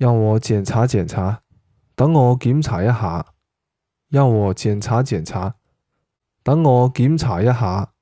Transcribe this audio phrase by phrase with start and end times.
[0.00, 1.42] 让我检查检查。
[1.94, 3.34] 等我检查一下。
[4.08, 5.56] 让我检查检查。
[6.42, 7.92] 等我检查一下。